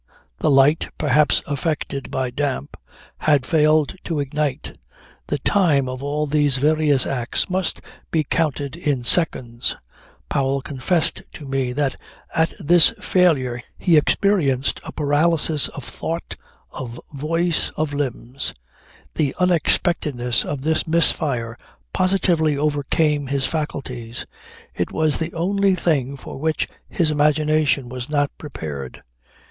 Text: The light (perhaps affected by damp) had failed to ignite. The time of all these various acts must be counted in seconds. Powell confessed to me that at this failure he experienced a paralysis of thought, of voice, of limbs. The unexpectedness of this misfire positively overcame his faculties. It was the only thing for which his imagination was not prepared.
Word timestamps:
The 0.39 0.49
light 0.49 0.89
(perhaps 0.97 1.43
affected 1.45 2.09
by 2.09 2.31
damp) 2.31 2.75
had 3.19 3.45
failed 3.45 3.95
to 4.05 4.19
ignite. 4.19 4.75
The 5.27 5.37
time 5.37 5.87
of 5.87 6.01
all 6.01 6.25
these 6.25 6.57
various 6.57 7.05
acts 7.05 7.51
must 7.51 7.81
be 8.09 8.23
counted 8.23 8.75
in 8.75 9.03
seconds. 9.03 9.75
Powell 10.27 10.59
confessed 10.63 11.21
to 11.33 11.45
me 11.45 11.71
that 11.73 11.97
at 12.33 12.53
this 12.59 12.95
failure 12.99 13.61
he 13.77 13.95
experienced 13.95 14.79
a 14.83 14.91
paralysis 14.91 15.67
of 15.67 15.83
thought, 15.83 16.33
of 16.71 16.99
voice, 17.13 17.69
of 17.77 17.93
limbs. 17.93 18.55
The 19.13 19.35
unexpectedness 19.39 20.43
of 20.43 20.63
this 20.63 20.87
misfire 20.87 21.55
positively 21.93 22.57
overcame 22.57 23.27
his 23.27 23.45
faculties. 23.45 24.25
It 24.73 24.91
was 24.91 25.19
the 25.19 25.31
only 25.35 25.75
thing 25.75 26.17
for 26.17 26.39
which 26.39 26.67
his 26.89 27.11
imagination 27.11 27.87
was 27.87 28.09
not 28.09 28.35
prepared. 28.39 29.03